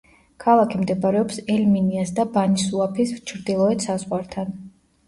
ქალაქი 0.43 0.79
მდებარეობს 0.83 1.39
ელ-მინიას 1.57 2.15
და 2.21 2.27
ბანი-სუაფის 2.39 3.17
ჩრდილოეთ 3.33 3.89
საზღვართან. 3.91 4.53